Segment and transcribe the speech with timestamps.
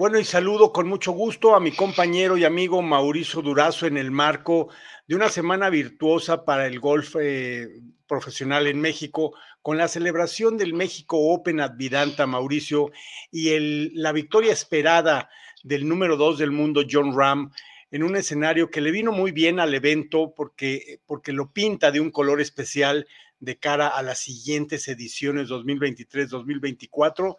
[0.00, 4.10] Bueno, y saludo con mucho gusto a mi compañero y amigo Mauricio Durazo en el
[4.10, 4.70] marco
[5.06, 7.68] de una semana virtuosa para el golf eh,
[8.06, 12.90] profesional en México, con la celebración del México Open Advidanta, Mauricio,
[13.30, 15.28] y la victoria esperada
[15.64, 17.52] del número dos del mundo, John Ram,
[17.90, 22.00] en un escenario que le vino muy bien al evento porque, porque lo pinta de
[22.00, 23.06] un color especial
[23.38, 27.36] de cara a las siguientes ediciones 2023-2024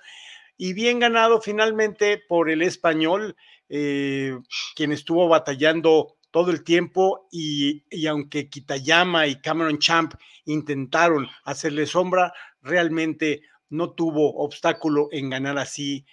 [0.58, 3.36] y bien ganado finalmente por el español,
[3.70, 4.38] eh,
[4.76, 10.14] quien estuvo batallando todo el tiempo y, y, aunque Kitayama y Cameron Champ
[10.46, 16.06] intentaron hacerle sombra, realmente no tuvo obstáculo en ganar así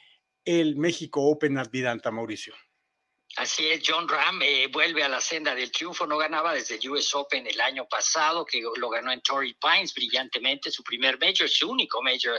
[0.45, 2.55] el México Open Advidanta, Mauricio.
[3.39, 6.91] Así es, John Ram eh, vuelve a la senda del triunfo, no ganaba desde el
[6.91, 11.49] US Open el año pasado, que lo ganó en Torrey Pines brillantemente, su primer major,
[11.49, 12.37] su único major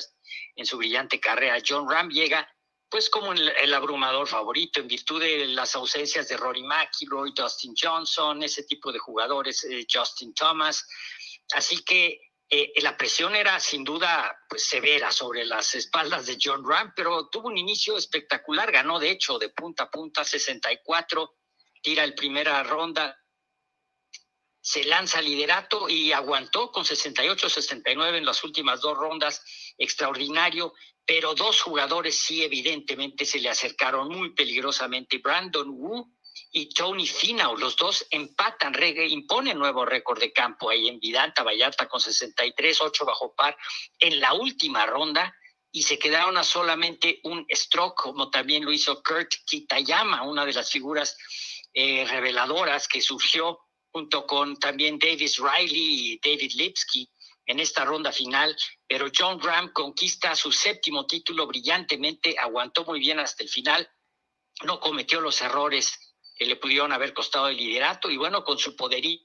[0.58, 1.64] en su brillante carrera.
[1.66, 2.46] John Ram llega
[2.90, 7.74] pues como el, el abrumador favorito en virtud de las ausencias de Rory McIlroy, Dustin
[7.82, 10.86] Johnson, ese tipo de jugadores, eh, Justin Thomas.
[11.54, 12.20] Así que
[12.52, 17.30] eh, la presión era sin duda pues, severa sobre las espaldas de John Ram, pero
[17.30, 21.36] tuvo un inicio espectacular, ganó de hecho de punta a punta 64,
[21.82, 23.16] tira el primera ronda,
[24.62, 29.44] se lanza liderato y aguantó con 68-69 en las últimas dos rondas,
[29.78, 30.74] extraordinario,
[31.06, 36.16] pero dos jugadores sí evidentemente se le acercaron muy peligrosamente, Brandon Wu
[36.52, 37.58] y Tony Finau.
[37.58, 38.76] Los dos empatan,
[39.10, 43.58] imponen nuevo récord de campo ahí en Vidanta, Vallarta con 63, 8 bajo par
[44.00, 45.36] en la última ronda
[45.72, 50.54] y se quedaron a solamente un stroke, como también lo hizo Kurt Kitayama, una de
[50.54, 51.18] las figuras
[51.74, 53.60] eh, reveladoras que surgió
[53.92, 57.10] junto con también Davis Riley y David Lipsky
[57.46, 58.56] en esta ronda final,
[58.88, 63.90] pero John Graham conquista su séptimo título brillantemente, aguantó muy bien hasta el final,
[64.64, 66.09] no cometió los errores
[66.40, 69.20] que le pudieron haber costado el liderato y bueno, con su poderío.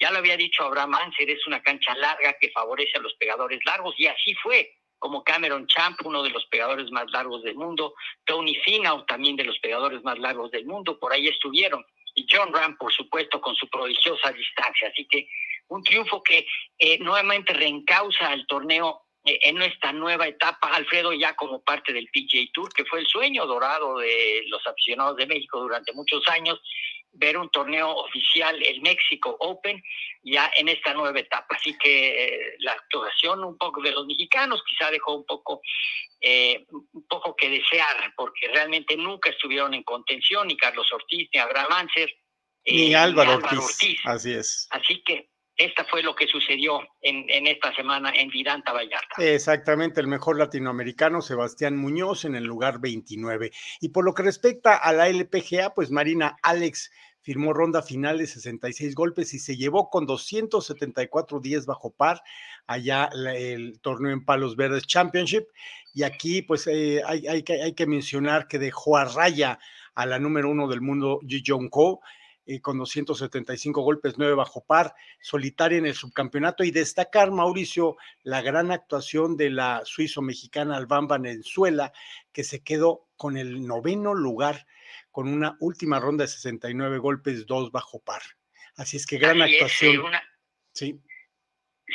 [0.00, 3.60] Ya lo había dicho Abraham Anser, es una cancha larga que favorece a los pegadores
[3.64, 7.94] largos y así fue, como Cameron Champ, uno de los pegadores más largos del mundo,
[8.24, 11.84] Tony Finau, también de los pegadores más largos del mundo, por ahí estuvieron,
[12.14, 14.88] y John Ram, por supuesto, con su prodigiosa distancia.
[14.88, 15.28] Así que
[15.68, 16.46] un triunfo que
[16.78, 22.50] eh, nuevamente reencausa al torneo en esta nueva etapa, Alfredo, ya como parte del PGA
[22.52, 26.60] Tour, que fue el sueño dorado de los aficionados de México durante muchos años,
[27.12, 29.82] ver un torneo oficial, el México Open,
[30.22, 31.56] ya en esta nueva etapa.
[31.56, 35.60] Así que eh, la actuación un poco de los mexicanos quizá dejó un poco,
[36.20, 41.40] eh, un poco que desear, porque realmente nunca estuvieron en contención, ni Carlos Ortiz, ni
[41.40, 42.14] Abraham Anser.
[42.66, 43.98] Ni, Álvaro, Ortiz.
[44.04, 44.68] Así es.
[44.70, 49.16] Así que esta fue lo que sucedió en, en, esta semana en Vidanta Vallarta.
[49.18, 53.50] Exactamente, el mejor latinoamericano, Sebastián Muñoz, en el lugar 29.
[53.80, 56.92] Y por lo que respecta a la LPGA, pues Marina Alex
[57.22, 62.22] firmó ronda final de 66 golpes y se llevó con 274 días bajo par
[62.66, 65.44] allá el torneo en Palos Verdes Championship.
[65.92, 69.58] Y aquí, pues eh, hay, hay, hay, que mencionar que dejó a raya
[69.94, 72.00] a la número uno del mundo, Ji Jong Ko
[72.50, 78.40] eh, con 275 golpes, 9 bajo par, solitaria en el subcampeonato y destacar, Mauricio, la
[78.40, 81.92] gran actuación de la suizo-mexicana Albamba Venezuela,
[82.32, 84.66] que se quedó con el noveno lugar
[85.10, 88.22] con una última ronda de 69 golpes, 2 bajo par.
[88.76, 89.92] Así es que gran Así actuación.
[89.92, 90.22] Es, una...
[90.72, 91.02] Sí.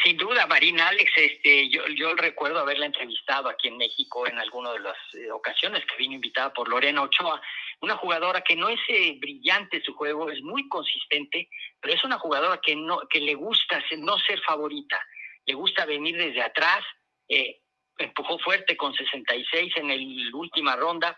[0.01, 4.79] Sin duda, Marina Alex, este, yo, recuerdo haberla entrevistado aquí en México en alguna de
[4.79, 7.39] las eh, ocasiones que vino invitada por Lorena Ochoa,
[7.79, 11.47] una jugadora que no es eh, brillante su juego, es muy consistente,
[11.79, 14.99] pero es una jugadora que no que le gusta no ser favorita,
[15.45, 16.83] le gusta venir desde atrás,
[17.29, 17.59] eh,
[17.99, 21.15] empujó fuerte con 66 en la última ronda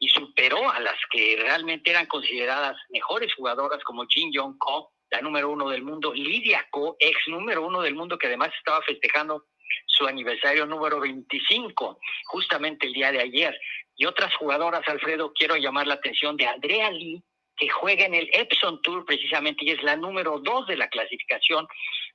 [0.00, 5.22] y superó a las que realmente eran consideradas mejores jugadoras como Jin Yong Ko, la
[5.22, 9.46] número uno del mundo, Lidia Ko, ex número uno del mundo, que además estaba festejando
[9.86, 13.58] su aniversario número 25, justamente el día de ayer.
[13.96, 17.22] Y otras jugadoras, Alfredo, quiero llamar la atención de Andrea Lee,
[17.56, 21.66] que juega en el Epson Tour precisamente y es la número dos de la clasificación,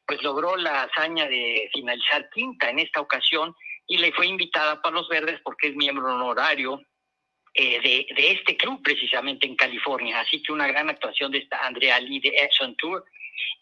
[0.05, 3.55] pues logró la hazaña de finalizar quinta en esta ocasión
[3.87, 6.79] y le fue invitada para los verdes porque es miembro honorario
[7.53, 10.19] eh, de, de, este club precisamente en California.
[10.19, 13.03] Así que una gran actuación de esta Andrea Lee de Epson Tour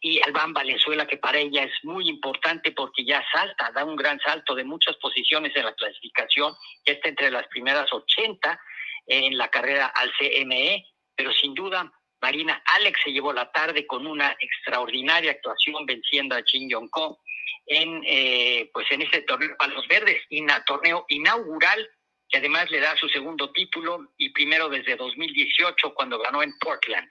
[0.01, 4.19] y Albán Valenzuela, que para ella es muy importante porque ya salta, da un gran
[4.19, 6.53] salto de muchas posiciones en la clasificación,
[6.86, 8.59] ya está entre las primeras 80
[9.07, 10.85] en la carrera al CME,
[11.15, 16.44] pero sin duda Marina Alex se llevó la tarde con una extraordinaria actuación venciendo a
[16.44, 17.19] Jin Yong Ko
[17.65, 20.21] en, eh, pues en este torneo para los verdes,
[20.65, 21.88] torneo inaugural
[22.29, 27.09] que además le da su segundo título y primero desde 2018 cuando ganó en Portland.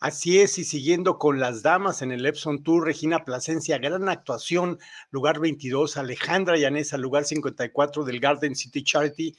[0.00, 4.78] Así es, y siguiendo con las damas en el Epson Tour, Regina Plasencia, gran actuación,
[5.10, 9.34] lugar 22, Alejandra Llanesa, lugar 54 del Garden City Charity,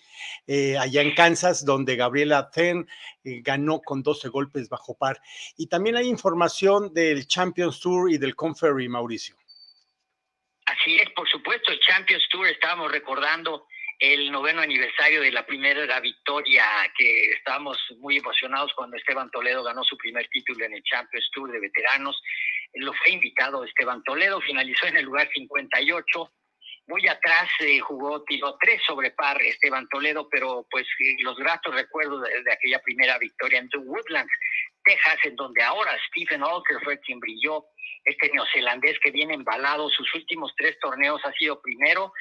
[0.48, 2.88] eh, allá en Kansas, donde Gabriela Ten
[3.24, 5.22] eh, ganó con 12 golpes bajo par.
[5.56, 9.38] Y también hay información del Champions Tour y del Conferry, Mauricio.
[10.66, 13.66] Así es, por supuesto, el Champions Tour, estábamos recordando
[14.00, 16.66] el noveno aniversario de la primera victoria,
[16.98, 21.52] que estábamos muy emocionados cuando Esteban Toledo ganó su primer título en el Champions Tour
[21.52, 22.22] de veteranos.
[22.76, 26.32] Lo fue invitado Esteban Toledo, finalizó en el lugar 58.
[26.88, 31.76] Muy atrás eh, jugó, tiró tres sobre par Esteban Toledo, pero pues eh, los gratos
[31.76, 34.32] recuerdos de, aquella primera victoria en The Woodlands,
[35.24, 37.64] En donde ahora Stephen Alker fue quien brilló
[38.04, 42.12] este neozelandés que viene embalado, sus últimos tres torneos ha sido primero,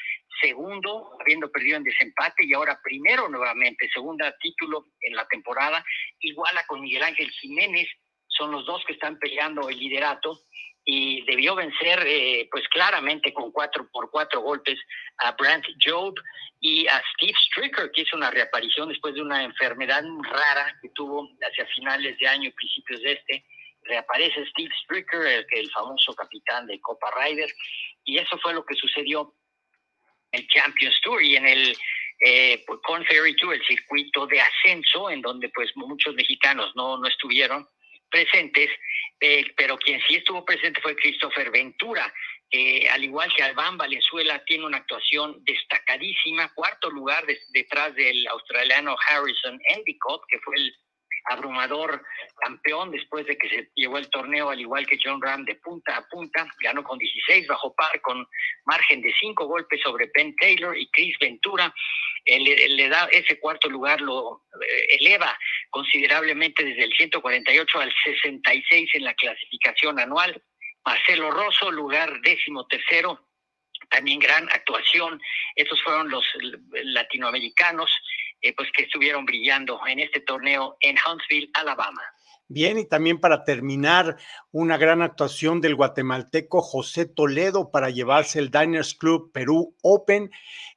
[0.43, 5.83] segundo, habiendo perdido en desempate, y ahora primero nuevamente, segunda título en la temporada,
[6.21, 7.89] iguala con Miguel Ángel Jiménez,
[8.27, 10.39] son los dos que están peleando el liderato,
[10.91, 14.79] y debió vencer eh, pues claramente con cuatro por cuatro golpes
[15.19, 16.15] a Brant Job
[16.61, 21.29] y a Steve Stricker, que hizo una reaparición después de una enfermedad rara que tuvo
[21.43, 23.45] hacia finales de año y principios de este,
[23.83, 27.51] reaparece Steve Stricker, el, el famoso capitán de Copa Ryder,
[28.05, 29.35] y eso fue lo que sucedió
[30.33, 31.77] en el Champions Tour y en el
[32.21, 37.07] eh, pues, Ferry Tour, el circuito de ascenso, en donde pues muchos mexicanos no, no
[37.07, 37.69] estuvieron
[38.11, 38.71] presentes,
[39.21, 42.13] eh, pero quien sí estuvo presente fue Christopher Ventura,
[42.51, 48.97] que al igual que Albán Valenzuela tiene una actuación destacadísima, cuarto lugar detrás del australiano
[49.09, 50.75] Harrison Endicott, que fue el
[51.29, 52.03] abrumador
[52.41, 55.97] campeón después de que se llevó el torneo al igual que John Ram de punta
[55.97, 58.27] a punta, ganó con 16 bajo par con
[58.65, 61.73] margen de 5 golpes sobre Ben Taylor y Chris Ventura,
[62.27, 65.39] le, da ese cuarto lugar lo eh, eleva
[65.71, 70.43] considerablemente desde el 148 al 66 en la clasificación anual.
[70.85, 73.29] Marcelo Rosso, lugar décimo tercero,
[73.91, 75.21] también gran actuación.
[75.55, 76.25] Estos fueron los
[76.71, 77.91] latinoamericanos
[78.41, 82.03] eh, pues que estuvieron brillando en este torneo en Huntsville, Alabama.
[82.51, 84.17] Bien, y también para terminar,
[84.53, 90.31] una gran actuación del guatemalteco José Toledo para llevarse el Diners Club Perú Open.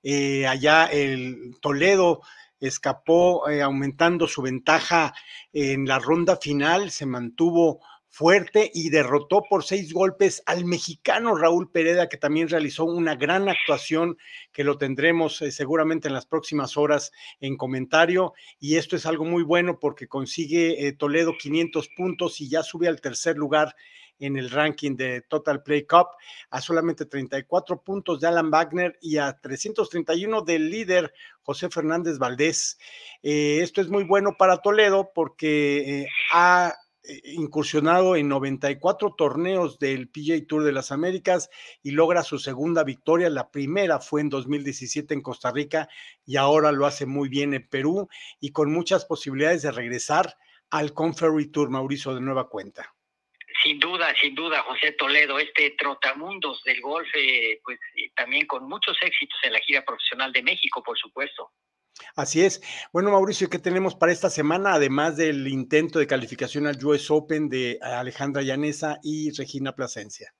[0.04, 2.24] Eh, allá el Toledo
[2.60, 5.13] escapó eh, aumentando su ventaja
[5.54, 7.80] en la ronda final, se mantuvo
[8.12, 13.48] fuerte y derrotó por seis golpes al mexicano Raúl Pereda, que también realizó una gran
[13.48, 14.18] actuación,
[14.52, 18.34] que lo tendremos eh, seguramente en las próximas horas en comentario.
[18.60, 22.90] Y esto es algo muy bueno porque consigue eh, Toledo 500 puntos y ya sube
[22.90, 23.75] al tercer lugar
[24.19, 26.08] en el ranking de Total Play Cup,
[26.52, 32.78] a solamente 34 puntos de Alan Wagner y a 331 del líder José Fernández Valdés.
[33.24, 36.75] Eh, esto es muy bueno para Toledo porque ha
[37.24, 41.50] incursionado en 94 torneos del PGA Tour de las Américas
[41.81, 43.30] y logra su segunda victoria.
[43.30, 45.89] La primera fue en 2017 en Costa Rica
[46.25, 48.07] y ahora lo hace muy bien en Perú
[48.39, 50.36] y con muchas posibilidades de regresar
[50.69, 52.94] al Conferry Tour, Mauricio, de nueva cuenta.
[53.63, 58.68] Sin duda, sin duda, José Toledo, este trotamundos del golf, eh, pues eh, también con
[58.68, 61.51] muchos éxitos en la gira profesional de México, por supuesto.
[62.16, 62.62] Así es.
[62.92, 64.74] Bueno, Mauricio, ¿qué tenemos para esta semana?
[64.74, 70.34] Además del intento de calificación al US Open de Alejandra Llanesa y Regina Plasencia.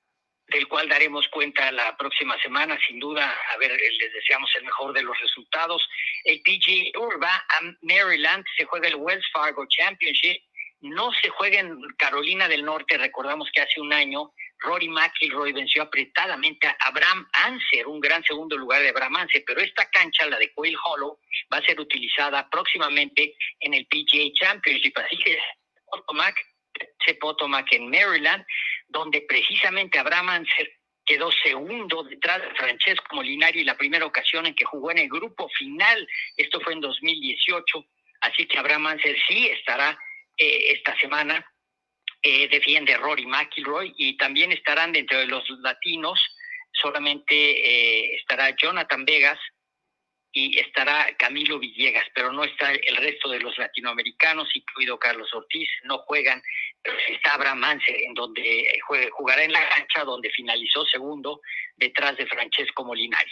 [0.48, 3.34] Del cual daremos cuenta la próxima semana, sin duda.
[3.54, 5.82] A ver, les deseamos el mejor de los resultados.
[6.24, 10.42] El PG Urba a Maryland, se juega el Wells Fargo Championship.
[10.80, 15.82] No se juega en Carolina del Norte, recordamos que hace un año Rory McIlroy venció
[15.82, 20.38] apretadamente a Abraham Anser, un gran segundo lugar de Abraham Anser, pero esta cancha, la
[20.38, 21.18] de Quail Hollow,
[21.52, 25.38] va a ser utilizada próximamente en el PGA Championship, así que
[25.86, 26.36] Potomac,
[27.20, 28.44] Potomac en Maryland,
[28.88, 30.72] donde precisamente Abraham Anser
[31.04, 35.48] quedó segundo detrás de Francesco Molinari la primera ocasión en que jugó en el grupo
[35.48, 37.84] final, esto fue en 2018,
[38.20, 39.98] así que Abraham Anser sí estará
[40.38, 41.44] eh, esta semana
[42.22, 46.20] eh, defiende Rory McIlroy y también estarán dentro de los latinos,
[46.72, 49.38] solamente eh, estará Jonathan Vegas
[50.32, 55.68] y estará Camilo Villegas, pero no está el resto de los latinoamericanos, incluido Carlos Ortiz,
[55.84, 56.42] no juegan,
[56.82, 58.80] pero está Abraham en donde
[59.12, 61.40] jugará en la cancha donde finalizó segundo
[61.76, 63.30] detrás de Francesco Molinari.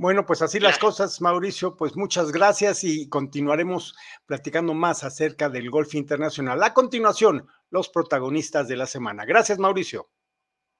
[0.00, 1.76] Bueno, pues así las cosas, Mauricio.
[1.76, 6.62] Pues muchas gracias y continuaremos platicando más acerca del golf internacional.
[6.62, 9.24] A continuación, los protagonistas de la semana.
[9.24, 10.10] Gracias, Mauricio.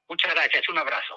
[0.08, 1.14] Muchas gracias, un abrazo.